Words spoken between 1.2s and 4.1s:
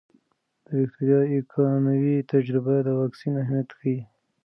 ایکانوي تجربه د واکسین اهمیت ښيي.